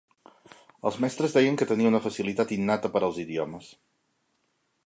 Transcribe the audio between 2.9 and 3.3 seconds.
per als